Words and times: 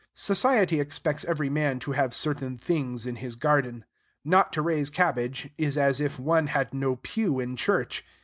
Society 0.15 0.79
expects 0.79 1.23
every 1.25 1.47
man 1.51 1.77
to 1.77 1.91
have 1.91 2.15
certain 2.15 2.57
things 2.57 3.05
in 3.05 3.17
his 3.17 3.35
garden. 3.35 3.85
Not 4.25 4.51
to 4.53 4.63
raise 4.63 4.89
cabbage 4.89 5.51
is 5.59 5.77
as 5.77 6.01
if 6.01 6.17
one 6.19 6.47
had 6.47 6.73
no 6.73 6.95
pew 6.95 7.39
in 7.39 7.55
church. 7.55 8.03